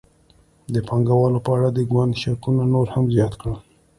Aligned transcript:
د 0.73 0.75
پانګوالو 0.87 1.39
په 1.45 1.51
اړه 1.57 1.69
د 1.73 1.79
ګوند 1.91 2.13
شکونه 2.21 2.63
نور 2.73 2.87
هم 2.93 3.03
زیات 3.15 3.33
کړل. 3.41 3.57